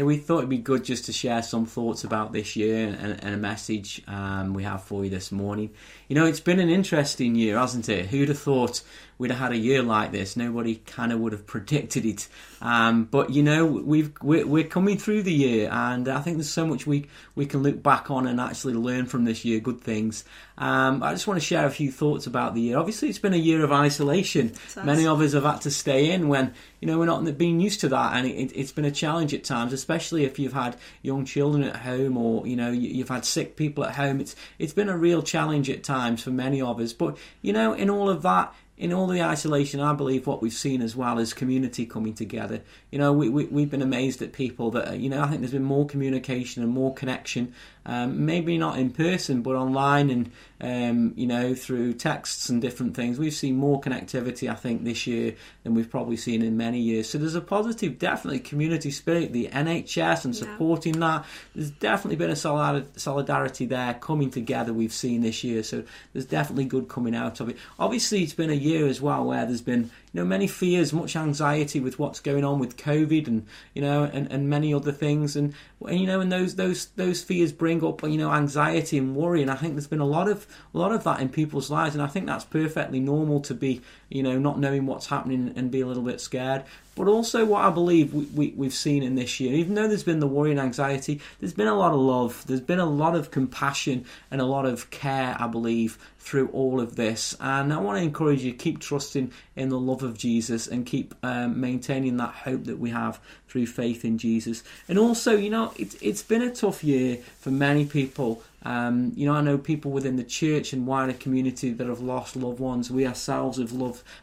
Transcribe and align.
hey, 0.00 0.04
we 0.04 0.16
thought 0.16 0.38
it'd 0.38 0.48
be 0.48 0.56
good 0.56 0.82
just 0.82 1.04
to 1.04 1.12
share 1.12 1.42
some 1.42 1.66
thoughts 1.66 2.04
about 2.04 2.32
this 2.32 2.56
year 2.56 2.88
and, 2.88 3.22
and 3.22 3.34
a 3.34 3.36
message 3.36 4.00
um, 4.06 4.54
we 4.54 4.62
have 4.62 4.82
for 4.82 5.04
you 5.04 5.10
this 5.10 5.30
morning. 5.30 5.68
You 6.08 6.14
know, 6.14 6.24
it's 6.24 6.40
been 6.40 6.58
an 6.58 6.70
interesting 6.70 7.34
year, 7.34 7.58
hasn't 7.58 7.86
it? 7.90 8.06
Who'd 8.06 8.30
have 8.30 8.38
thought 8.38 8.82
we'd 9.20 9.30
have 9.30 9.38
had 9.38 9.52
a 9.52 9.58
year 9.58 9.82
like 9.82 10.12
this? 10.12 10.34
Nobody 10.34 10.76
kind 10.76 11.12
of 11.12 11.20
would 11.20 11.32
have 11.32 11.46
predicted 11.54 12.06
it. 12.06 12.26
Um, 12.62 13.04
but 13.04 13.30
you 13.30 13.42
know, 13.42 13.66
we've 13.66 14.12
we're, 14.22 14.46
we're, 14.46 14.64
coming 14.64 14.96
through 14.98 15.22
the 15.22 15.32
year, 15.32 15.68
and 15.70 16.08
I 16.08 16.20
think 16.20 16.38
there's 16.38 16.50
so 16.50 16.66
much 16.66 16.86
we 16.86 17.06
we 17.34 17.46
can 17.46 17.62
look 17.62 17.82
back 17.82 18.10
on 18.10 18.26
and 18.26 18.40
actually 18.40 18.74
learn 18.74 19.06
from 19.06 19.24
this 19.24 19.44
year, 19.44 19.60
good 19.60 19.80
things. 19.80 20.24
Um, 20.58 21.02
I 21.02 21.12
just 21.12 21.26
want 21.26 21.40
to 21.40 21.44
share 21.44 21.66
a 21.66 21.70
few 21.70 21.90
thoughts 21.90 22.26
about 22.26 22.54
the 22.54 22.60
year. 22.60 22.78
Obviously, 22.78 23.08
it's 23.08 23.18
been 23.18 23.32
a 23.32 23.38
year 23.38 23.64
of 23.64 23.72
isolation. 23.72 24.52
Many 24.82 25.06
of 25.06 25.20
us 25.20 25.32
have 25.32 25.44
had 25.44 25.62
to 25.62 25.70
stay 25.70 26.10
in 26.10 26.28
when 26.28 26.54
you 26.80 26.86
know 26.86 26.98
we're 26.98 27.06
not 27.06 27.38
being 27.38 27.60
used 27.60 27.80
to 27.80 27.88
that, 27.88 28.16
and 28.16 28.26
it, 28.26 28.56
has 28.56 28.72
been 28.72 28.84
a 28.84 28.90
challenge 28.90 29.32
at 29.32 29.44
times, 29.44 29.72
especially 29.72 30.24
if 30.24 30.38
you've 30.38 30.52
had 30.52 30.76
young 31.02 31.24
children 31.24 31.64
at 31.64 31.76
home 31.76 32.16
or 32.16 32.46
you 32.46 32.56
know 32.56 32.70
you've 32.70 33.08
had 33.08 33.24
sick 33.24 33.56
people 33.56 33.84
at 33.84 33.94
home. 33.94 34.20
It's 34.20 34.36
it's 34.58 34.72
been 34.72 34.88
a 34.88 34.96
real 34.96 35.22
challenge 35.22 35.68
at 35.70 35.82
times 35.82 36.22
for 36.22 36.30
many 36.30 36.60
of 36.60 36.80
us. 36.80 36.92
But 36.92 37.16
you 37.40 37.52
know, 37.54 37.72
in 37.72 37.88
all 37.88 38.10
of 38.10 38.22
that, 38.22 38.54
in 38.80 38.94
all 38.94 39.06
the 39.06 39.22
isolation, 39.22 39.78
I 39.78 39.92
believe 39.92 40.26
what 40.26 40.40
we've 40.40 40.54
seen 40.54 40.80
as 40.80 40.96
well 40.96 41.18
is 41.18 41.34
community 41.34 41.84
coming 41.84 42.14
together. 42.14 42.62
You 42.90 42.98
know, 42.98 43.12
we, 43.12 43.28
we, 43.28 43.44
we've 43.44 43.70
been 43.70 43.82
amazed 43.82 44.22
at 44.22 44.32
people 44.32 44.70
that, 44.70 44.98
you 44.98 45.10
know, 45.10 45.22
I 45.22 45.26
think 45.26 45.42
there's 45.42 45.52
been 45.52 45.62
more 45.62 45.86
communication 45.86 46.62
and 46.62 46.72
more 46.72 46.94
connection 46.94 47.52
um, 47.86 48.26
maybe 48.26 48.58
not 48.58 48.78
in 48.78 48.90
person, 48.90 49.42
but 49.42 49.56
online 49.56 50.10
and 50.10 50.30
um, 50.60 51.14
you 51.16 51.26
know 51.26 51.54
through 51.54 51.94
texts 51.94 52.48
and 52.48 52.60
different 52.60 52.94
things. 52.94 53.18
We've 53.18 53.32
seen 53.32 53.56
more 53.56 53.80
connectivity, 53.80 54.50
I 54.50 54.54
think, 54.54 54.84
this 54.84 55.06
year 55.06 55.34
than 55.62 55.74
we've 55.74 55.90
probably 55.90 56.16
seen 56.16 56.42
in 56.42 56.56
many 56.56 56.80
years. 56.80 57.08
So 57.08 57.18
there's 57.18 57.34
a 57.34 57.40
positive, 57.40 57.98
definitely 57.98 58.40
community 58.40 58.90
spirit, 58.90 59.32
the 59.32 59.48
NHS 59.48 60.24
and 60.24 60.36
supporting 60.36 60.94
yeah. 60.94 61.00
that. 61.00 61.26
There's 61.54 61.70
definitely 61.70 62.16
been 62.16 62.30
a 62.30 62.36
solidarity 62.36 63.66
there 63.66 63.94
coming 63.94 64.30
together. 64.30 64.72
We've 64.72 64.92
seen 64.92 65.22
this 65.22 65.42
year, 65.42 65.62
so 65.62 65.82
there's 66.12 66.26
definitely 66.26 66.66
good 66.66 66.88
coming 66.88 67.14
out 67.14 67.40
of 67.40 67.48
it. 67.48 67.56
Obviously, 67.78 68.22
it's 68.22 68.34
been 68.34 68.50
a 68.50 68.54
year 68.54 68.86
as 68.86 69.00
well 69.00 69.24
where 69.24 69.46
there's 69.46 69.62
been 69.62 69.90
you 70.12 70.20
know 70.20 70.24
many 70.24 70.46
fears, 70.46 70.92
much 70.92 71.16
anxiety 71.16 71.80
with 71.80 71.98
what's 71.98 72.20
going 72.20 72.44
on 72.44 72.58
with 72.58 72.76
COVID 72.76 73.28
and 73.28 73.46
you 73.74 73.82
know 73.82 74.04
and, 74.04 74.30
and 74.30 74.50
many 74.50 74.74
other 74.74 74.92
things 74.92 75.36
and, 75.36 75.54
and 75.86 76.00
you 76.00 76.06
know 76.06 76.20
and 76.20 76.30
those 76.30 76.56
those 76.56 76.86
those 76.96 77.22
fears 77.22 77.52
bring 77.52 77.69
up 77.78 78.02
you 78.02 78.18
know 78.18 78.32
anxiety 78.32 78.98
and 78.98 79.14
worry 79.14 79.42
and 79.42 79.50
I 79.50 79.54
think 79.54 79.74
there's 79.74 79.86
been 79.86 80.00
a 80.00 80.06
lot 80.06 80.28
of 80.28 80.46
a 80.74 80.78
lot 80.78 80.92
of 80.92 81.04
that 81.04 81.20
in 81.20 81.28
people's 81.28 81.70
lives 81.70 81.94
and 81.94 82.02
I 82.02 82.08
think 82.08 82.26
that's 82.26 82.44
perfectly 82.44 83.00
normal 83.00 83.40
to 83.42 83.54
be 83.54 83.80
you 84.08 84.22
know 84.22 84.38
not 84.38 84.58
knowing 84.58 84.86
what's 84.86 85.06
happening 85.06 85.52
and 85.56 85.70
be 85.70 85.80
a 85.80 85.86
little 85.86 86.02
bit 86.02 86.20
scared 86.20 86.64
but 86.94 87.08
also 87.08 87.44
what 87.44 87.64
I 87.64 87.70
believe 87.70 88.12
we, 88.12 88.48
we, 88.48 88.66
have 88.66 88.74
seen 88.74 89.02
in 89.02 89.14
this 89.14 89.40
year, 89.40 89.54
even 89.54 89.74
though 89.74 89.88
there's 89.88 90.02
been 90.02 90.20
the 90.20 90.26
worry 90.26 90.50
and 90.50 90.60
anxiety, 90.60 91.20
there's 91.38 91.52
been 91.52 91.68
a 91.68 91.74
lot 91.74 91.92
of 91.92 92.00
love, 92.00 92.44
there's 92.46 92.60
been 92.60 92.78
a 92.78 92.86
lot 92.86 93.14
of 93.14 93.30
compassion 93.30 94.04
and 94.30 94.40
a 94.40 94.44
lot 94.44 94.66
of 94.66 94.90
care, 94.90 95.36
I 95.38 95.46
believe, 95.46 95.98
through 96.18 96.48
all 96.48 96.80
of 96.80 96.96
this. 96.96 97.34
And 97.40 97.72
I 97.72 97.78
want 97.78 97.98
to 97.98 98.02
encourage 98.02 98.42
you 98.42 98.52
keep 98.52 98.80
trusting 98.80 99.32
in 99.56 99.68
the 99.68 99.78
love 99.78 100.02
of 100.02 100.18
Jesus 100.18 100.66
and 100.66 100.84
keep 100.84 101.14
um, 101.22 101.60
maintaining 101.60 102.16
that 102.18 102.34
hope 102.34 102.64
that 102.64 102.78
we 102.78 102.90
have 102.90 103.20
through 103.48 103.66
faith 103.66 104.04
in 104.04 104.18
Jesus. 104.18 104.62
And 104.88 104.98
also, 104.98 105.36
you 105.36 105.50
know, 105.50 105.72
it, 105.76 106.00
it's 106.02 106.22
been 106.22 106.42
a 106.42 106.54
tough 106.54 106.84
year 106.84 107.18
for 107.38 107.50
many 107.50 107.86
people. 107.86 108.42
Um, 108.62 109.12
you 109.16 109.26
know, 109.26 109.34
I 109.34 109.40
know 109.40 109.56
people 109.56 109.90
within 109.90 110.16
the 110.16 110.24
church 110.24 110.72
and 110.72 110.86
wider 110.86 111.14
community 111.14 111.72
that 111.72 111.86
have 111.86 112.00
lost 112.00 112.36
loved 112.36 112.60
ones. 112.60 112.90
We 112.90 113.06
ourselves 113.06 113.58
have 113.58 113.72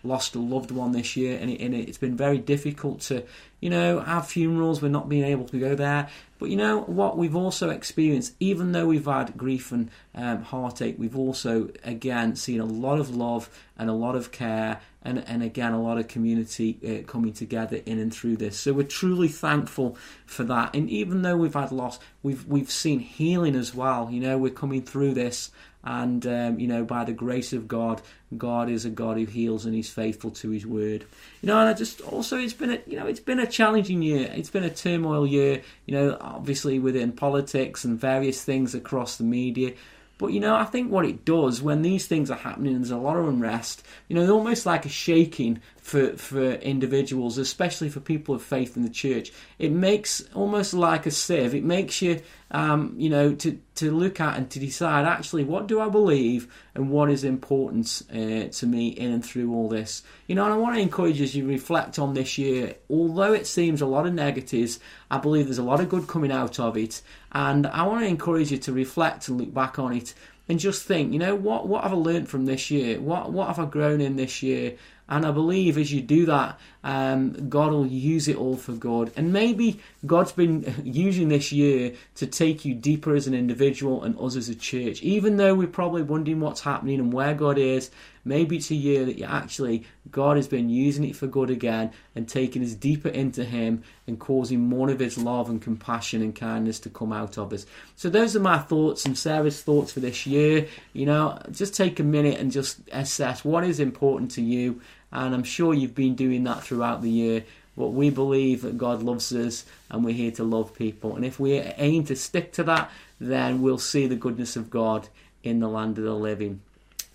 lost 0.03 0.35
a 0.35 0.39
loved 0.39 0.71
one 0.71 0.91
this 0.91 1.17
year, 1.17 1.37
and, 1.39 1.49
it, 1.49 1.59
and 1.59 1.73
it's 1.73 1.97
been 1.97 2.15
very 2.15 2.37
difficult 2.37 3.01
to, 3.01 3.23
you 3.59 3.69
know, 3.69 3.99
have 3.99 4.27
funerals. 4.27 4.81
We're 4.81 4.89
not 4.89 5.09
being 5.09 5.23
able 5.23 5.45
to 5.45 5.59
go 5.59 5.75
there. 5.75 6.09
But 6.39 6.49
you 6.49 6.55
know 6.55 6.81
what 6.81 7.17
we've 7.17 7.35
also 7.35 7.69
experienced, 7.69 8.35
even 8.39 8.71
though 8.71 8.87
we've 8.87 9.05
had 9.05 9.37
grief 9.37 9.71
and 9.71 9.89
um, 10.13 10.43
heartache, 10.43 10.95
we've 10.97 11.17
also 11.17 11.69
again 11.83 12.35
seen 12.35 12.59
a 12.59 12.65
lot 12.65 12.99
of 12.99 13.15
love 13.15 13.49
and 13.77 13.89
a 13.89 13.93
lot 13.93 14.15
of 14.15 14.31
care 14.31 14.81
and, 15.01 15.23
and 15.27 15.41
again 15.41 15.73
a 15.73 15.81
lot 15.81 15.97
of 15.97 16.07
community 16.07 16.77
uh, 16.85 17.09
coming 17.09 17.33
together 17.33 17.79
in 17.85 17.99
and 17.99 18.13
through 18.13 18.37
this. 18.37 18.59
So 18.59 18.73
we're 18.73 18.83
truly 18.83 19.29
thankful 19.29 19.97
for 20.25 20.43
that. 20.43 20.75
And 20.75 20.89
even 20.89 21.21
though 21.21 21.37
we've 21.37 21.53
had 21.53 21.71
loss, 21.71 21.99
we've 22.23 22.45
we've 22.45 22.71
seen 22.71 22.99
healing 22.99 23.55
as 23.55 23.73
well. 23.73 24.09
You 24.11 24.19
know, 24.19 24.37
we're 24.37 24.51
coming 24.51 24.83
through 24.83 25.13
this 25.13 25.51
and 25.87 26.27
um, 26.27 26.59
you 26.59 26.67
know 26.67 26.83
by 26.83 27.05
the 27.05 27.13
grace 27.13 27.53
of 27.53 27.67
God, 27.67 28.01
God 28.37 28.69
is 28.69 28.83
a 28.83 28.89
God 28.89 29.17
who 29.17 29.25
heals 29.25 29.65
and 29.65 29.73
He's 29.73 29.89
faithful 29.89 30.31
to 30.31 30.49
His 30.49 30.65
word. 30.65 31.05
You 31.41 31.47
know, 31.47 31.59
and 31.59 31.69
I 31.69 31.73
just 31.73 32.01
also 32.01 32.37
it's 32.37 32.53
been 32.53 32.71
a 32.71 32.79
you 32.85 32.99
know 32.99 33.07
it's 33.07 33.21
been 33.21 33.39
a 33.39 33.47
challenging 33.47 34.01
year. 34.01 34.29
It's 34.35 34.49
been 34.49 34.65
a 34.65 34.69
turmoil 34.69 35.25
year. 35.25 35.61
You 35.85 35.95
know, 35.95 36.17
obviously 36.19 36.77
within 36.77 37.13
politics 37.13 37.85
and 37.85 37.97
various 37.97 38.43
things 38.43 38.75
across 38.75 39.15
the 39.15 39.23
media. 39.23 39.73
But 40.17 40.27
you 40.27 40.39
know, 40.39 40.55
I 40.55 40.65
think 40.65 40.91
what 40.91 41.05
it 41.05 41.23
does 41.25 41.61
when 41.61 41.83
these 41.83 42.07
things 42.07 42.31
are 42.31 42.37
happening, 42.37 42.75
there's 42.75 42.91
a 42.91 42.97
lot 42.97 43.17
of 43.17 43.27
unrest. 43.27 43.85
You 44.07 44.15
know, 44.15 44.33
almost 44.33 44.65
like 44.65 44.85
a 44.85 44.89
shaking 44.89 45.61
for 45.77 46.17
for 46.17 46.53
individuals, 46.53 47.37
especially 47.37 47.89
for 47.89 47.99
people 47.99 48.35
of 48.35 48.41
faith 48.41 48.75
in 48.75 48.83
the 48.83 48.89
church. 48.89 49.31
It 49.59 49.71
makes 49.71 50.23
almost 50.33 50.73
like 50.73 51.05
a 51.05 51.11
sieve. 51.11 51.53
It 51.53 51.63
makes 51.63 52.01
you, 52.01 52.21
um, 52.51 52.93
you 52.97 53.09
know, 53.09 53.33
to 53.35 53.59
to 53.75 53.91
look 53.91 54.19
at 54.21 54.37
and 54.37 54.49
to 54.51 54.59
decide 54.59 55.05
actually 55.05 55.43
what 55.43 55.67
do 55.67 55.79
I 55.81 55.89
believe 55.89 56.47
and 56.73 56.89
what 56.89 57.09
is 57.09 57.23
important 57.23 58.01
uh, 58.09 58.47
to 58.47 58.65
me 58.65 58.87
in 58.87 59.11
and 59.11 59.25
through 59.25 59.53
all 59.53 59.69
this. 59.69 60.03
You 60.27 60.35
know, 60.35 60.45
and 60.45 60.53
I 60.53 60.57
want 60.57 60.75
to 60.75 60.81
encourage 60.81 61.19
you 61.19 61.25
as 61.25 61.35
you 61.35 61.45
reflect 61.45 61.99
on 61.99 62.13
this 62.13 62.37
year. 62.37 62.75
Although 62.89 63.33
it 63.33 63.47
seems 63.47 63.81
a 63.81 63.85
lot 63.85 64.07
of 64.07 64.13
negatives, 64.13 64.79
I 65.11 65.17
believe 65.17 65.45
there's 65.45 65.57
a 65.57 65.63
lot 65.63 65.81
of 65.81 65.89
good 65.89 66.07
coming 66.07 66.31
out 66.31 66.59
of 66.59 66.77
it, 66.77 67.01
and 67.31 67.67
I 67.67 67.83
want 67.83 68.01
to 68.01 68.07
encourage 68.07 68.51
you 68.51 68.57
to 68.59 68.71
reflect 68.71 69.27
and 69.27 69.39
look 69.39 69.53
back 69.53 69.77
on 69.77 69.93
it 69.93 70.13
and 70.49 70.59
just 70.59 70.85
think, 70.85 71.11
you 71.11 71.19
know, 71.19 71.35
what 71.35 71.67
what 71.67 71.83
have 71.83 71.93
I 71.93 71.97
learned 71.97 72.29
from 72.29 72.45
this 72.45 72.71
year? 72.71 72.99
What 72.99 73.31
what 73.31 73.47
have 73.47 73.59
I 73.59 73.65
grown 73.65 74.01
in 74.01 74.15
this 74.15 74.41
year? 74.41 74.75
And 75.09 75.25
I 75.25 75.31
believe 75.31 75.77
as 75.77 75.91
you 75.91 76.01
do 76.01 76.25
that, 76.25 76.59
um, 76.83 77.49
God 77.49 77.71
will 77.71 77.87
use 77.87 78.27
it 78.27 78.37
all 78.37 78.55
for 78.55 78.73
good. 78.73 79.11
And 79.15 79.33
maybe 79.33 79.79
God's 80.05 80.31
been 80.31 80.73
using 80.83 81.29
this 81.29 81.51
year 81.51 81.93
to 82.15 82.27
take 82.27 82.65
you 82.65 82.73
deeper 82.73 83.15
as 83.15 83.27
an 83.27 83.33
individual 83.33 84.03
and 84.03 84.17
us 84.19 84.35
as 84.35 84.49
a 84.49 84.55
church. 84.55 85.01
Even 85.01 85.37
though 85.37 85.55
we're 85.55 85.67
probably 85.67 86.01
wondering 86.01 86.39
what's 86.39 86.61
happening 86.61 86.99
and 86.99 87.11
where 87.11 87.33
God 87.33 87.57
is, 87.57 87.89
maybe 88.23 88.57
it's 88.57 88.71
a 88.71 88.75
year 88.75 89.05
that 89.05 89.17
you 89.17 89.25
actually, 89.25 89.85
God 90.11 90.37
has 90.37 90.47
been 90.47 90.69
using 90.69 91.03
it 91.03 91.15
for 91.15 91.27
good 91.27 91.49
again 91.49 91.91
and 92.15 92.27
taking 92.27 92.63
us 92.63 92.73
deeper 92.73 93.09
into 93.09 93.43
Him 93.43 93.83
and 94.07 94.19
causing 94.19 94.61
more 94.61 94.89
of 94.89 94.99
His 94.99 95.17
love 95.17 95.49
and 95.49 95.61
compassion 95.61 96.21
and 96.21 96.35
kindness 96.35 96.79
to 96.81 96.89
come 96.89 97.11
out 97.11 97.37
of 97.37 97.53
us. 97.53 97.65
So 97.95 98.09
those 98.09 98.35
are 98.35 98.41
my 98.41 98.59
thoughts 98.59 99.05
and 99.05 99.17
Sarah's 99.17 99.61
thoughts 99.61 99.93
for 99.93 100.01
this 100.01 100.25
year. 100.25 100.67
You 100.93 101.05
know, 101.05 101.39
just 101.51 101.75
take 101.75 101.99
a 101.99 102.03
minute 102.03 102.39
and 102.39 102.51
just 102.51 102.79
assess 102.91 103.43
what 103.43 103.63
is 103.63 103.79
important 103.79 104.31
to 104.31 104.41
you 104.41 104.81
and 105.11 105.33
I'm 105.33 105.43
sure 105.43 105.73
you've 105.73 105.95
been 105.95 106.15
doing 106.15 106.43
that 106.45 106.63
throughout 106.63 107.01
the 107.01 107.09
year. 107.09 107.43
But 107.77 107.89
we 107.89 108.09
believe 108.09 108.63
that 108.63 108.77
God 108.77 109.03
loves 109.03 109.31
us 109.31 109.63
and 109.91 110.03
we're 110.03 110.15
here 110.15 110.31
to 110.31 110.43
love 110.43 110.73
people. 110.73 111.15
And 111.15 111.23
if 111.23 111.39
we 111.39 111.53
aim 111.53 112.05
to 112.05 112.15
stick 112.15 112.51
to 112.53 112.63
that, 112.63 112.89
then 113.19 113.61
we'll 113.61 113.77
see 113.77 114.07
the 114.07 114.15
goodness 114.15 114.55
of 114.55 114.71
God 114.71 115.07
in 115.43 115.59
the 115.59 115.69
land 115.69 115.99
of 115.99 116.03
the 116.03 116.15
living. 116.15 116.61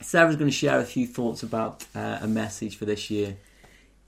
Sarah's 0.01 0.37
going 0.37 0.51
to 0.51 0.57
share 0.57 0.79
a 0.79 0.85
few 0.85 1.07
thoughts 1.07 1.43
about 1.43 1.85
uh, 1.95 2.19
a 2.21 2.29
message 2.29 2.77
for 2.77 2.85
this 2.85 3.11
year. 3.11 3.37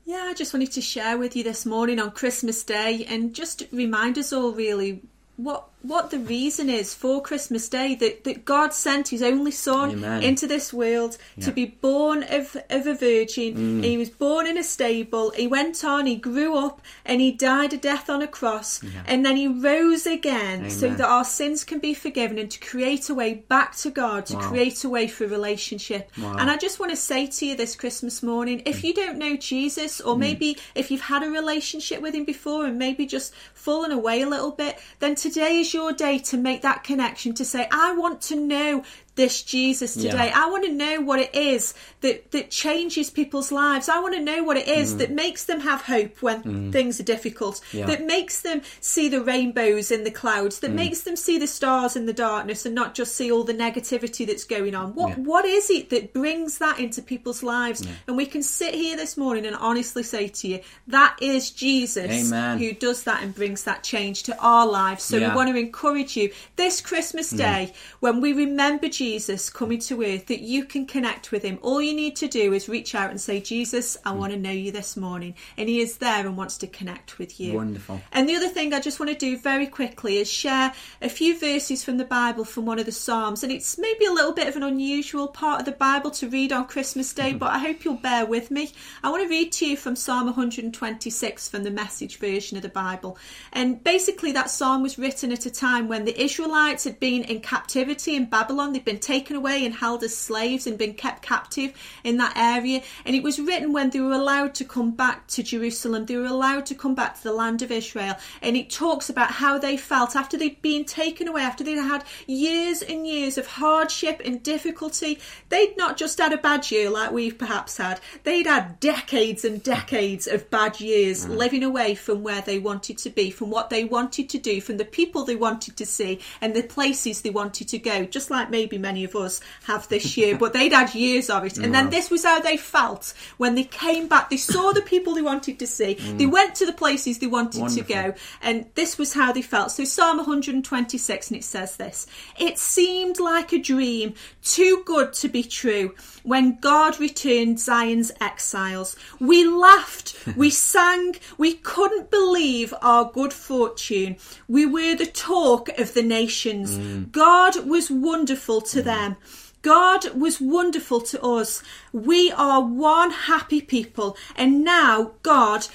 Yeah, 0.05 0.27
I 0.28 0.34
just 0.34 0.53
wanted 0.53 0.73
to 0.73 0.81
share 0.81 1.19
with 1.19 1.34
you 1.34 1.43
this 1.43 1.65
morning 1.65 1.99
on 1.99 2.11
Christmas 2.11 2.62
Day 2.62 3.05
and 3.09 3.34
just 3.34 3.65
remind 3.73 4.19
us 4.19 4.33
all 4.33 4.53
really 4.53 5.03
what 5.37 5.69
what 5.84 6.11
the 6.11 6.19
reason 6.19 6.71
is 6.71 6.95
for 6.95 7.21
Christmas 7.21 7.69
Day 7.69 7.95
that, 7.97 8.25
that 8.25 8.47
God 8.47 8.72
sent 8.72 9.09
His 9.09 9.22
only 9.22 9.50
Son 9.50 9.91
Amen. 9.91 10.22
into 10.22 10.47
this 10.47 10.72
world 10.72 11.19
yeah. 11.37 11.45
to 11.45 11.53
be 11.53 11.67
born 11.67 12.22
of, 12.22 12.56
of 12.71 12.87
a 12.87 12.95
virgin. 12.95 13.55
Mm. 13.55 13.84
He 13.84 13.99
was 13.99 14.09
born 14.09 14.47
in 14.47 14.56
a 14.56 14.65
stable. 14.65 15.31
He 15.33 15.47
went 15.47 15.84
on. 15.84 16.06
He 16.06 16.17
grew 16.17 16.56
up, 16.56 16.81
and 17.05 17.21
he 17.21 17.33
died 17.33 17.75
a 17.75 17.77
death 17.77 18.09
on 18.09 18.23
a 18.23 18.27
cross, 18.27 18.83
yeah. 18.83 19.03
and 19.06 19.27
then 19.27 19.37
he 19.37 19.47
rose 19.47 20.06
again 20.06 20.61
Amen. 20.61 20.70
so 20.70 20.88
that 20.88 21.06
our 21.06 21.25
sins 21.25 21.64
can 21.64 21.81
be 21.81 21.93
forgiven 21.93 22.38
and 22.38 22.50
to 22.50 22.58
create 22.61 23.11
a 23.11 23.14
way 23.14 23.35
back 23.35 23.76
to 23.76 23.91
God, 23.91 24.25
to 24.26 24.37
wow. 24.37 24.49
create 24.49 24.82
a 24.85 24.88
way 24.88 25.06
for 25.06 25.26
relationship. 25.26 26.11
Wow. 26.17 26.37
And 26.38 26.50
I 26.50 26.56
just 26.56 26.81
want 26.81 26.93
to 26.93 26.97
say 26.97 27.26
to 27.26 27.47
you 27.47 27.56
this 27.56 27.76
Christmas 27.76 28.23
morning, 28.23 28.62
if 28.64 28.81
mm. 28.81 28.85
you 28.85 28.94
don't 28.94 29.19
know 29.19 29.37
Jesus, 29.37 30.00
or 30.00 30.14
mm. 30.14 30.20
maybe 30.20 30.56
if 30.75 30.91
you've 30.91 31.03
had 31.03 31.23
a 31.23 31.29
relationship 31.29 32.00
with 32.00 32.14
Him 32.14 32.25
before 32.25 32.64
and 32.64 32.79
maybe 32.79 33.05
just 33.05 33.35
fallen 33.53 33.93
away 33.93 34.23
a 34.23 34.29
little 34.29 34.50
bit, 34.50 34.79
then 35.00 35.14
today 35.14 35.58
is 35.58 35.74
your 35.75 35.93
day 35.93 36.19
to 36.21 36.37
make 36.37 36.62
that 36.62 36.85
connection 36.85 37.35
to 37.35 37.44
say, 37.44 37.69
I 37.71 37.93
want 37.93 38.23
to 38.23 38.37
know 38.37 38.85
this 39.14 39.43
Jesus 39.43 39.94
today. 39.94 40.26
Yeah. 40.26 40.43
I 40.43 40.50
want 40.50 40.64
to 40.64 40.72
know 40.72 41.00
what 41.00 41.20
it 41.20 41.34
is 41.34 41.75
that, 42.00 42.32
that 42.32 42.50
changes 42.50 43.11
people's 43.11 43.52
lives. 43.52 43.88
I 43.88 44.00
want 44.00 44.14
to 44.14 44.20
know 44.20 44.43
what 44.43 44.56
it 44.56 44.66
is 44.66 44.94
mm. 44.94 44.99
that 44.99 45.11
makes 45.12 45.44
them 45.44 45.61
have 45.61 45.82
hope 45.82 46.20
when 46.20 46.43
mm. 46.43 46.72
things 46.72 46.99
are 46.99 47.05
difficult, 47.05 47.61
yeah. 47.72 47.87
that 47.87 48.05
makes 48.05 48.40
them 48.43 48.62
see 48.81 49.08
the 49.08 49.22
rainbows 49.22 49.93
in 49.93 50.02
the 50.02 50.11
clouds, 50.11 50.58
that 50.61 50.72
mm. 50.72 50.75
makes 50.75 51.02
them 51.02 51.14
see 51.14 51.38
the 51.38 51.46
stars 51.46 51.94
in 51.94 52.06
the 52.06 52.12
darkness 52.12 52.66
and 52.66 52.75
not 52.75 52.94
just 52.94 53.14
see 53.14 53.31
all 53.31 53.44
the 53.44 53.55
negativity 53.55 54.26
that's 54.26 54.44
going 54.44 54.75
on. 54.75 54.94
What 54.94 55.11
yeah. 55.11 55.25
what 55.25 55.44
is 55.44 55.70
it 55.70 55.90
that 55.90 56.12
brings 56.12 56.58
that 56.58 56.81
into 56.81 57.00
people's 57.00 57.43
lives? 57.43 57.87
And 58.08 58.17
we 58.17 58.26
can 58.26 58.43
sit 58.43 58.75
here 58.75 58.96
this 58.96 59.17
morning 59.17 59.46
and 59.46 59.55
honestly 59.56 60.02
say 60.02 60.28
to 60.28 60.49
you, 60.49 60.60
that 60.88 61.17
is 61.20 61.50
Jesus 61.50 62.32
Amen. 62.32 62.58
who 62.58 62.72
does 62.72 63.05
that 63.05 63.22
and 63.22 63.34
brings 63.34 63.64
that 63.64 63.84
change 63.84 64.25
to 64.25 64.37
our 64.38 64.67
lives. 64.67 65.05
So 65.05 65.19
we 65.19 65.34
want 65.34 65.50
to 65.50 65.56
encourage 65.56 66.17
you 66.17 66.32
this 66.56 66.81
Christmas 66.81 67.32
mm. 67.32 67.38
day 67.38 67.75
when 68.00 68.20
we 68.20 68.32
remember 68.32 68.88
Jesus 68.88 69.04
Jesus 69.05 69.51
coming 69.51 69.81
to 69.81 70.03
earth 70.03 70.29
that 70.29 70.41
you 70.41 70.65
can 70.65 70.87
connect 70.87 71.31
with 71.31 71.43
him. 71.43 71.59
All 71.61 71.83
you 71.83 71.95
need 71.95 72.17
to 72.17 72.27
do 72.27 72.55
is 72.55 72.71
reach 72.71 72.95
out 72.95 73.11
and 73.11 73.21
say, 73.21 73.39
Jesus, 73.39 73.99
I 74.03 74.12
mm. 74.12 74.17
want 74.17 74.33
to 74.33 74.39
know 74.39 74.51
you 74.51 74.73
this 74.73 74.97
morning. 74.97 75.35
And 75.59 75.69
he 75.69 75.81
is 75.81 75.99
there 75.99 76.27
and 76.27 76.39
wants 76.39 76.56
to 76.59 76.67
connect 76.67 77.19
with 77.19 77.39
you. 77.39 77.53
Wonderful. 77.53 78.01
And 78.12 78.27
the 78.27 78.35
other 78.35 78.49
thing 78.49 78.73
I 78.73 78.81
just 78.81 78.99
want 78.99 79.12
to 79.12 79.19
do 79.19 79.37
very 79.37 79.67
quickly 79.67 80.17
is 80.17 80.33
share 80.33 80.73
a 81.03 81.11
few 81.11 81.39
verses 81.39 81.85
from 81.85 81.99
the 81.99 82.06
Bible 82.06 82.47
from 82.47 82.65
one 82.65 82.79
of 82.79 82.87
the 82.87 82.93
Psalms. 82.93 83.43
And 83.43 83.53
it's 83.53 83.77
maybe 83.77 84.06
a 84.06 84.11
little 84.11 84.33
bit 84.33 84.49
of 84.49 84.56
an 84.56 84.62
unusual 84.62 85.29
part 85.29 85.61
of 85.61 85.67
the 85.67 85.73
Bible 85.73 86.11
to 86.12 86.27
read 86.31 86.51
on 86.51 86.67
Christmas 86.67 87.12
Day, 87.12 87.35
but 87.35 87.53
I 87.53 87.59
hope 87.59 87.85
you'll 87.85 87.97
bear 87.97 88.25
with 88.25 88.51
me. 88.51 88.73
I 89.03 89.11
want 89.11 89.23
to 89.23 89.29
read 89.29 89.53
to 89.53 89.67
you 89.67 89.77
from 89.77 89.97
Psalm 89.97 90.25
126 90.25 91.49
from 91.51 91.65
the 91.65 91.71
message 91.71 92.17
version 92.17 92.56
of 92.56 92.62
the 92.62 92.71
Bible. 92.71 93.19
And 93.53 93.85
basically, 93.85 94.33
that 94.33 94.49
psalm 94.49 94.83
was 94.83 94.99
written 94.99 95.31
at 95.31 95.45
a 95.45 95.51
time 95.51 95.89
when 95.89 96.06
the 96.06 96.19
Israelites 96.19 96.85
had 96.85 96.99
been 96.99 97.23
in 97.25 97.41
captivity 97.41 98.17
in 98.17 98.25
Babylon. 98.31 98.73
They'd 98.73 98.83
been 98.83 98.94
been 98.94 99.00
taken 99.00 99.35
away 99.35 99.64
and 99.64 99.75
held 99.75 100.05
as 100.05 100.17
slaves 100.17 100.67
and 100.67 100.79
been 100.79 100.94
kept 100.94 101.23
captive 101.23 101.73
in 102.05 102.17
that 102.19 102.37
area. 102.37 102.82
And 103.05 103.17
it 103.17 103.23
was 103.23 103.41
written 103.41 103.73
when 103.73 103.91
they 103.91 104.00
were 104.00 104.12
allowed 104.12 104.55
to 104.56 104.64
come 104.64 104.93
back 104.93 105.26
to 105.29 105.43
Jerusalem, 105.43 106.06
they 106.06 106.17
were 106.17 106.26
allowed 106.26 106.67
to 106.67 106.75
come 106.75 106.94
back 106.94 107.17
to 107.17 107.23
the 107.25 107.32
land 107.32 107.62
of 107.62 107.73
Israel. 107.73 108.17
And 108.41 108.56
it 108.56 108.70
talks 108.70 109.11
about 109.11 109.32
how 109.32 109.58
they 109.58 109.76
felt 109.76 110.14
after 110.14 110.37
they'd 110.37 110.62
been 110.62 110.85
taken 110.85 111.26
away, 111.26 111.43
after 111.43 111.64
they'd 111.64 111.76
had 111.76 112.05
years 112.26 112.82
and 112.82 113.06
years 113.06 113.37
of 113.37 113.46
hardship 113.46 114.23
and 114.25 114.43
difficulty. 114.43 115.19
They'd 115.49 115.76
not 115.76 115.96
just 115.96 116.19
had 116.19 116.32
a 116.32 116.38
bad 116.38 116.70
year 116.70 116.88
like 116.88 117.11
we've 117.11 117.38
perhaps 117.38 117.79
had, 117.79 118.00
they'd 118.23 118.46
had 118.46 118.79
decades 118.79 119.44
and 119.44 119.62
decades 119.62 120.26
of 120.26 120.50
bad 120.50 120.81
years 120.81 121.26
mm. 121.26 121.37
living 121.37 121.64
away 121.64 121.94
from 121.96 122.23
where 122.23 122.43
they 122.43 122.58
wanted 122.58 122.99
to 122.99 123.11
be, 123.11 123.31
from 123.31 123.50
what 123.50 123.70
they 123.70 123.85
wanted 123.85 124.29
to 124.29 124.38
do, 124.38 124.61
from 124.61 124.76
the 124.76 124.85
people 124.85 125.25
they 125.25 125.37
wanted 125.37 125.76
to 125.76 125.87
see, 125.87 126.20
and 126.41 126.55
the 126.55 126.62
places 126.62 127.23
they 127.23 127.31
wanted 127.31 127.69
to 127.69 127.79
go, 127.79 128.05
just 128.05 128.31
like 128.31 128.50
maybe 128.50 128.79
many 128.84 129.02
of 129.04 129.16
us 129.16 129.40
have 129.64 129.88
this 129.88 130.16
year, 130.16 130.36
but 130.36 130.52
they'd 130.52 130.72
had 130.72 130.94
years 130.94 131.31
of 131.31 131.44
it. 131.44 131.56
And 131.56 131.72
wow. 131.72 131.81
then 131.81 131.90
this 131.90 132.10
was 132.10 132.22
how 132.25 132.38
they 132.40 132.56
felt 132.56 133.14
when 133.38 133.54
they 133.54 133.64
came 133.64 134.06
back. 134.06 134.31
They 134.31 134.36
saw 134.36 134.72
the 134.72 134.82
people 134.82 135.14
they 135.14 135.22
wanted 135.22 135.58
to 135.58 135.66
see, 135.66 135.96
mm. 135.96 136.19
they 136.19 136.26
went 136.26 136.54
to 136.56 136.66
the 136.66 136.72
places 136.84 137.19
they 137.19 137.26
wanted 137.26 137.62
Wonderful. 137.62 137.84
to 137.84 137.92
go, 137.92 138.14
and 138.42 138.66
this 138.75 138.98
was 138.98 139.14
how 139.14 139.32
they 139.32 139.42
felt. 139.42 139.70
So, 139.72 139.84
Psalm 139.84 140.19
126, 140.19 141.31
and 141.31 141.38
it 141.38 141.44
says 141.44 141.76
this 141.76 142.06
It 142.38 142.58
seemed 142.58 143.19
like 143.19 143.52
a 143.52 143.58
dream, 143.58 144.14
too 144.42 144.82
good 144.84 145.12
to 145.14 145.28
be 145.28 145.42
true, 145.42 145.94
when 146.22 146.58
God 146.60 146.98
returned 147.00 147.60
Zion's 147.60 148.10
exiles. 148.20 148.96
We 149.20 149.46
laughed, 149.46 150.16
we 150.36 150.50
sang, 150.72 151.16
we 151.38 151.54
couldn't 151.54 152.10
believe 152.10 152.75
our 152.82 153.10
good 153.10 153.32
fortune. 153.32 154.16
We 154.48 154.66
were 154.66 154.94
the 154.96 155.06
talk 155.06 155.69
of 155.78 155.94
the 155.94 156.02
nations. 156.02 156.76
Mm. 156.76 157.12
God 157.12 157.66
was 157.66 157.90
wonderful 157.90 158.60
to 158.75 158.82
them. 158.82 159.17
God 159.62 160.11
was 160.15 160.41
wonderful 160.41 161.00
to 161.00 161.23
us. 161.23 161.62
We 161.93 162.31
are 162.32 162.61
one 162.61 163.11
happy 163.11 163.62
people. 163.62 164.17
And 164.37 164.62
now, 164.62 165.12
God, 165.23 165.67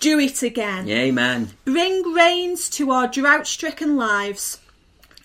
do 0.00 0.18
it 0.18 0.42
again. 0.42 0.88
Amen. 0.88 1.50
Bring 1.64 2.02
rains 2.12 2.68
to 2.70 2.90
our 2.90 3.06
drought 3.06 3.46
stricken 3.46 3.96
lives 3.96 4.58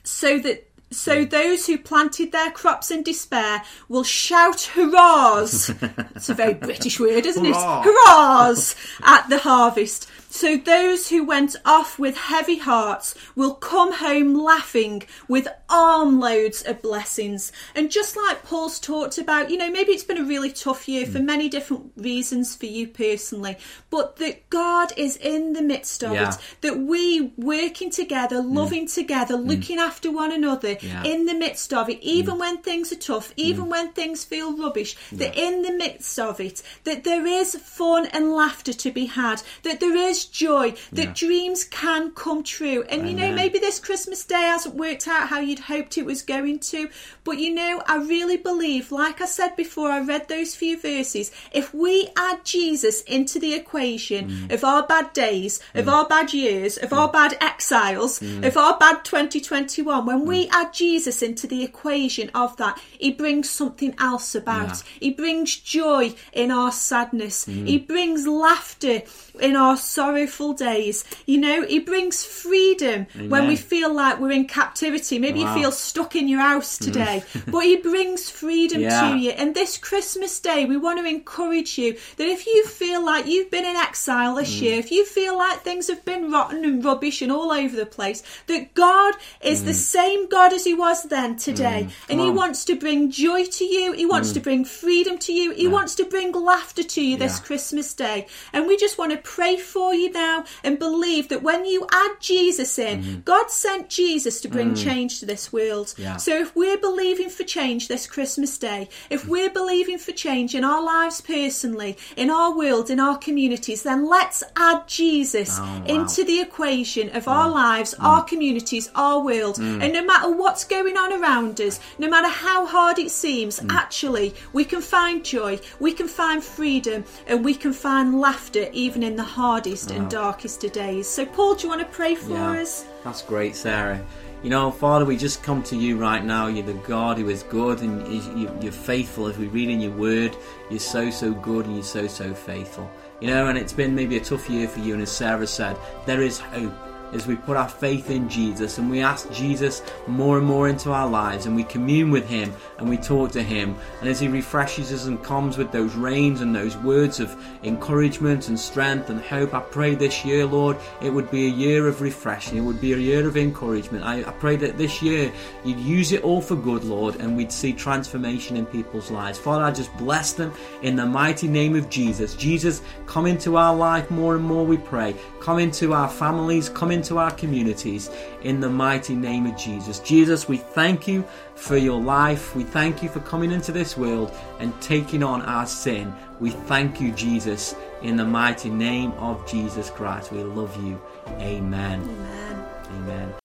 so 0.03 0.37
that 0.39 0.67
so 0.91 1.23
those 1.23 1.67
who 1.67 1.77
planted 1.77 2.33
their 2.33 2.51
crops 2.51 2.91
in 2.91 3.01
despair 3.01 3.63
will 3.87 4.03
shout 4.03 4.71
hurrahs. 4.75 5.69
It's 6.15 6.29
a 6.29 6.33
very 6.33 6.53
British 6.53 6.99
word, 6.99 7.25
isn't 7.25 7.45
it? 7.45 7.55
Hurrahs 7.55 8.75
at 9.01 9.29
the 9.29 9.39
harvest. 9.39 10.09
So 10.31 10.55
those 10.55 11.09
who 11.09 11.25
went 11.25 11.57
off 11.65 11.99
with 11.99 12.15
heavy 12.15 12.57
hearts 12.57 13.15
will 13.35 13.53
come 13.53 13.91
home 13.91 14.33
laughing 14.33 15.03
with 15.27 15.45
armloads 15.69 16.63
of 16.63 16.81
blessings. 16.81 17.51
And 17.75 17.91
just 17.91 18.15
like 18.15 18.43
Paul's 18.43 18.79
talked 18.79 19.17
about, 19.17 19.49
you 19.49 19.57
know, 19.57 19.69
maybe 19.69 19.91
it's 19.91 20.05
been 20.05 20.17
a 20.17 20.23
really 20.23 20.49
tough 20.49 20.87
year 20.87 21.05
for 21.05 21.19
hmm. 21.19 21.25
many 21.25 21.49
different 21.49 21.91
reasons 21.97 22.55
for 22.55 22.65
you 22.65 22.87
personally, 22.87 23.57
but 23.89 24.15
that 24.17 24.49
God 24.49 24.93
is 24.95 25.17
in 25.17 25.51
the 25.51 25.61
midst 25.61 26.01
of 26.01 26.13
yeah. 26.13 26.29
it, 26.29 26.37
that 26.61 26.77
we 26.77 27.33
working 27.35 27.91
together, 27.91 28.41
hmm. 28.41 28.55
loving 28.55 28.85
mm. 28.85 28.93
together, 28.93 29.35
mm. 29.35 29.47
looking 29.47 29.79
after 29.79 30.11
one 30.11 30.31
another 30.31 30.77
yeah. 30.79 31.03
in 31.03 31.25
the 31.25 31.33
midst 31.33 31.73
of 31.73 31.89
it, 31.89 31.99
even 32.01 32.35
mm. 32.35 32.39
when 32.39 32.57
things 32.59 32.93
are 32.93 32.95
tough, 32.95 33.33
even 33.35 33.67
when 33.67 33.91
things 33.91 34.23
feel 34.23 34.55
rubbish, 34.55 34.95
yeah. 35.11 35.17
that 35.27 35.37
in 35.37 35.61
the 35.61 35.73
midst 35.73 36.17
of 36.17 36.39
it, 36.39 36.61
that 36.85 37.03
there 37.03 37.25
is 37.25 37.55
fun 37.55 38.05
and 38.07 38.31
laughter 38.31 38.71
to 38.71 38.91
be 38.91 39.07
had, 39.07 39.43
that 39.63 39.81
there 39.81 39.95
is 39.95 40.20
joy, 40.25 40.75
that 40.91 41.05
yeah. 41.05 41.13
dreams 41.13 41.63
can 41.63 42.11
come 42.11 42.43
true. 42.43 42.83
And 42.83 43.01
Amen. 43.01 43.07
you 43.07 43.15
know, 43.15 43.35
maybe 43.35 43.59
this 43.59 43.79
Christmas 43.79 44.23
day 44.23 44.41
hasn't 44.41 44.75
worked 44.75 45.07
out 45.07 45.29
how 45.29 45.39
you'd 45.39 45.59
hoped 45.59 45.97
it 45.97 46.05
was 46.05 46.21
going 46.21 46.59
to, 46.59 46.89
but 47.23 47.37
you 47.37 47.53
know, 47.53 47.81
I 47.85 47.97
really 47.97 48.37
believe, 48.37 48.91
like 48.91 49.21
I 49.21 49.25
said 49.25 49.55
before, 49.55 49.89
I 49.89 50.01
read 50.01 50.27
those 50.27 50.55
few 50.55 50.79
verses, 50.79 51.31
if 51.51 51.73
we 51.73 52.09
add 52.17 52.43
Jesus 52.43 53.01
into 53.03 53.39
the 53.39 53.53
equation 53.53 54.29
mm. 54.29 54.53
of 54.53 54.63
our 54.63 54.85
bad 54.85 55.13
days, 55.13 55.59
mm. 55.73 55.79
of 55.79 55.89
our 55.89 56.07
bad 56.07 56.33
years, 56.33 56.77
of 56.77 56.89
mm. 56.89 56.97
our 56.97 57.11
bad 57.11 57.37
exiles, 57.41 58.19
mm. 58.19 58.45
of 58.45 58.57
our 58.57 58.77
bad 58.77 59.03
2021, 59.05 60.05
when 60.05 60.25
we 60.25 60.47
mm. 60.47 60.49
add 60.51 60.73
Jesus 60.73 61.21
into 61.21 61.47
the 61.47 61.63
equation 61.63 62.29
of 62.33 62.57
that, 62.57 62.79
he 62.97 63.11
brings 63.11 63.49
something 63.49 63.93
else 63.99 64.35
about. 64.35 64.69
Yeah. 64.69 64.83
He 64.99 65.11
brings 65.11 65.55
joy 65.55 66.13
in 66.33 66.51
our 66.51 66.71
sadness. 66.71 67.45
He 67.45 67.77
brings 67.77 68.27
laughter 68.27 69.01
in 69.39 69.55
our 69.55 69.77
sorrowful 70.11 70.53
days. 70.53 71.03
You 71.25 71.39
know, 71.39 71.65
He 71.65 71.79
brings 71.79 72.25
freedom 72.25 73.07
Amen. 73.15 73.29
when 73.29 73.47
we 73.47 73.55
feel 73.55 73.93
like 73.93 74.19
we're 74.19 74.31
in 74.31 74.45
captivity. 74.45 75.19
Maybe 75.19 75.43
wow. 75.43 75.55
you 75.55 75.61
feel 75.61 75.71
stuck 75.71 76.15
in 76.15 76.27
your 76.27 76.41
house 76.41 76.77
mm. 76.77 76.85
today, 76.85 77.23
but 77.47 77.61
He 77.61 77.77
brings 77.77 78.29
freedom 78.29 78.81
yeah. 78.81 79.01
to 79.01 79.17
you. 79.17 79.31
And 79.31 79.55
this 79.55 79.77
Christmas 79.77 80.39
day, 80.39 80.65
we 80.65 80.77
want 80.77 80.99
to 80.99 81.05
encourage 81.05 81.77
you 81.77 81.97
that 82.17 82.27
if 82.27 82.45
you 82.45 82.65
feel 82.65 83.03
like 83.05 83.25
you've 83.25 83.51
been 83.51 83.65
in 83.65 83.75
exile 83.75 84.35
this 84.35 84.53
mm. 84.53 84.61
year, 84.61 84.79
if 84.79 84.91
you 84.91 85.05
feel 85.05 85.37
like 85.37 85.61
things 85.61 85.87
have 85.87 86.03
been 86.03 86.31
rotten 86.31 86.65
and 86.65 86.83
rubbish 86.83 87.21
and 87.21 87.31
all 87.31 87.51
over 87.51 87.75
the 87.75 87.85
place, 87.85 88.23
that 88.47 88.73
God 88.73 89.15
is 89.41 89.61
mm. 89.61 89.65
the 89.65 89.73
same 89.73 90.27
God 90.27 90.53
as 90.53 90.65
He 90.65 90.73
was 90.73 91.03
then 91.03 91.37
today. 91.37 91.87
Mm. 91.87 91.91
And 92.09 92.19
He 92.19 92.29
wants 92.29 92.65
to 92.65 92.75
bring 92.75 93.11
joy 93.11 93.45
to 93.45 93.65
you, 93.65 93.93
He 93.93 94.05
wants 94.05 94.31
mm. 94.31 94.33
to 94.35 94.39
bring 94.41 94.65
freedom 94.65 95.17
to 95.19 95.33
you, 95.33 95.51
He 95.51 95.63
yeah. 95.63 95.69
wants 95.69 95.95
to 95.95 96.05
bring 96.05 96.31
laughter 96.33 96.83
to 96.83 97.01
you 97.01 97.17
this 97.17 97.39
yeah. 97.39 97.45
Christmas 97.45 97.93
day. 97.93 98.27
And 98.51 98.67
we 98.67 98.75
just 98.77 98.97
want 98.97 99.11
to 99.11 99.17
pray 99.17 99.57
for 99.57 99.93
you 99.93 100.00
now 100.09 100.45
and 100.63 100.79
believe 100.79 101.29
that 101.29 101.43
when 101.43 101.65
you 101.65 101.87
add 101.91 102.15
Jesus 102.19 102.77
in, 102.79 103.03
mm. 103.03 103.25
God 103.25 103.49
sent 103.49 103.89
Jesus 103.89 104.41
to 104.41 104.47
bring 104.47 104.71
mm. 104.71 104.83
change 104.83 105.19
to 105.19 105.25
this 105.25 105.51
world. 105.51 105.93
Yeah. 105.97 106.17
So 106.17 106.37
if 106.37 106.55
we're 106.55 106.77
believing 106.77 107.29
for 107.29 107.43
change 107.43 107.87
this 107.87 108.07
Christmas 108.07 108.57
day, 108.57 108.89
if 109.09 109.27
we're 109.27 109.49
believing 109.49 109.97
for 109.97 110.11
change 110.11 110.55
in 110.55 110.63
our 110.63 110.83
lives 110.83 111.21
personally, 111.21 111.97
in 112.15 112.29
our 112.29 112.55
world, 112.55 112.89
in 112.89 112.99
our 112.99 113.17
communities, 113.17 113.83
then 113.83 114.07
let's 114.07 114.43
add 114.55 114.87
Jesus 114.87 115.57
oh, 115.59 115.63
wow. 115.63 115.83
into 115.85 116.23
the 116.23 116.39
equation 116.39 117.09
of 117.15 117.27
wow. 117.27 117.33
our 117.33 117.49
lives, 117.49 117.93
mm. 117.93 118.03
our 118.03 118.23
communities, 118.23 118.89
our 118.95 119.19
world. 119.19 119.57
Mm. 119.57 119.83
And 119.83 119.93
no 119.93 120.03
matter 120.03 120.31
what's 120.31 120.63
going 120.63 120.97
on 120.97 121.13
around 121.21 121.59
us, 121.61 121.79
no 121.97 122.09
matter 122.09 122.29
how 122.29 122.65
hard 122.65 122.99
it 122.99 123.11
seems, 123.11 123.59
mm. 123.59 123.71
actually, 123.71 124.33
we 124.53 124.65
can 124.65 124.81
find 124.81 125.23
joy, 125.23 125.59
we 125.79 125.93
can 125.93 126.07
find 126.07 126.43
freedom, 126.43 127.03
and 127.27 127.43
we 127.43 127.53
can 127.53 127.73
find 127.73 128.19
laughter 128.19 128.67
even 128.73 129.03
in 129.03 129.15
the 129.15 129.23
hardest 129.23 129.90
and 129.91 130.09
darkest 130.09 130.63
of 130.63 130.71
days. 130.71 131.07
So, 131.07 131.25
Paul, 131.25 131.55
do 131.55 131.63
you 131.63 131.69
want 131.69 131.81
to 131.81 131.87
pray 131.87 132.15
for 132.15 132.31
yeah, 132.31 132.61
us? 132.61 132.85
That's 133.03 133.21
great, 133.21 133.55
Sarah. 133.55 134.03
You 134.43 134.49
know, 134.49 134.71
Father, 134.71 135.05
we 135.05 135.17
just 135.17 135.43
come 135.43 135.61
to 135.63 135.75
you 135.75 135.97
right 135.97 136.25
now. 136.25 136.47
You're 136.47 136.65
the 136.65 136.73
God 136.73 137.19
who 137.19 137.29
is 137.29 137.43
good 137.43 137.81
and 137.81 138.63
you're 138.63 138.71
faithful. 138.71 139.27
If 139.27 139.37
we 139.37 139.47
read 139.47 139.69
in 139.69 139.79
your 139.79 139.91
word, 139.91 140.35
you're 140.69 140.79
so, 140.79 141.11
so 141.11 141.31
good 141.31 141.67
and 141.67 141.75
you're 141.75 141.83
so, 141.83 142.07
so 142.07 142.33
faithful. 142.33 142.89
You 143.19 143.27
know, 143.27 143.47
and 143.47 143.57
it's 143.57 143.73
been 143.73 143.93
maybe 143.93 144.17
a 144.17 144.19
tough 144.19 144.49
year 144.49 144.67
for 144.67 144.79
you, 144.79 144.93
and 144.93 145.03
as 145.03 145.11
Sarah 145.11 145.45
said, 145.45 145.77
there 146.07 146.23
is 146.23 146.39
hope. 146.39 146.73
As 147.13 147.27
we 147.27 147.35
put 147.35 147.57
our 147.57 147.69
faith 147.69 148.09
in 148.09 148.29
Jesus 148.29 148.77
and 148.77 148.89
we 148.89 149.01
ask 149.01 149.31
Jesus 149.31 149.81
more 150.07 150.37
and 150.37 150.47
more 150.47 150.67
into 150.67 150.91
our 150.91 151.07
lives 151.07 151.45
and 151.45 151.55
we 151.55 151.63
commune 151.63 152.11
with 152.11 152.27
Him 152.27 152.53
and 152.77 152.89
we 152.89 152.97
talk 152.97 153.31
to 153.31 153.43
Him. 153.43 153.75
And 153.99 154.09
as 154.09 154.19
He 154.19 154.27
refreshes 154.27 154.91
us 154.91 155.05
and 155.05 155.23
comes 155.23 155.57
with 155.57 155.71
those 155.71 155.95
rains 155.95 156.41
and 156.41 156.55
those 156.55 156.77
words 156.77 157.19
of 157.19 157.35
encouragement 157.63 158.47
and 158.47 158.59
strength 158.59 159.09
and 159.09 159.21
hope, 159.21 159.53
I 159.53 159.59
pray 159.59 159.95
this 159.95 160.23
year, 160.25 160.45
Lord, 160.45 160.77
it 161.01 161.09
would 161.09 161.29
be 161.31 161.47
a 161.47 161.49
year 161.49 161.87
of 161.87 162.01
refreshing. 162.01 162.57
It 162.57 162.61
would 162.61 162.81
be 162.81 162.93
a 162.93 162.97
year 162.97 163.27
of 163.27 163.37
encouragement. 163.37 164.03
I, 164.03 164.19
I 164.19 164.31
pray 164.31 164.55
that 164.57 164.77
this 164.77 165.01
year 165.01 165.31
you'd 165.63 165.79
use 165.79 166.11
it 166.11 166.23
all 166.23 166.41
for 166.41 166.55
good, 166.55 166.83
Lord, 166.83 167.15
and 167.15 167.35
we'd 167.35 167.51
see 167.51 167.73
transformation 167.73 168.57
in 168.57 168.65
people's 168.65 169.11
lives. 169.11 169.37
Father, 169.37 169.63
I 169.63 169.71
just 169.71 169.95
bless 169.97 170.33
them 170.33 170.53
in 170.81 170.95
the 170.95 171.05
mighty 171.05 171.47
name 171.47 171.75
of 171.75 171.89
Jesus. 171.89 172.35
Jesus, 172.35 172.81
come 173.05 173.25
into 173.25 173.57
our 173.57 173.75
life 173.75 174.09
more 174.09 174.35
and 174.35 174.43
more, 174.43 174.65
we 174.65 174.77
pray. 174.77 175.15
Come 175.39 175.59
into 175.59 175.93
our 175.93 176.09
families, 176.09 176.69
come 176.69 176.91
into 176.91 177.00
our 177.17 177.31
communities 177.31 178.09
in 178.43 178.59
the 178.59 178.69
mighty 178.69 179.15
name 179.15 179.45
of 179.45 179.57
Jesus. 179.57 179.99
Jesus, 179.99 180.47
we 180.47 180.57
thank 180.57 181.07
you 181.07 181.25
for 181.55 181.77
your 181.77 181.99
life. 181.99 182.55
We 182.55 182.63
thank 182.63 183.01
you 183.01 183.09
for 183.09 183.19
coming 183.21 183.51
into 183.51 183.71
this 183.71 183.97
world 183.97 184.31
and 184.59 184.79
taking 184.81 185.23
on 185.23 185.41
our 185.41 185.65
sin. 185.65 186.13
We 186.39 186.51
thank 186.51 186.99
you, 186.99 187.11
Jesus, 187.11 187.75
in 188.01 188.15
the 188.15 188.25
mighty 188.25 188.69
name 188.69 189.11
of 189.13 189.47
Jesus 189.47 189.89
Christ. 189.89 190.31
We 190.31 190.43
love 190.43 190.75
you. 190.83 191.01
Amen. 191.39 192.01
Amen. 192.01 192.65
Amen. 192.97 193.40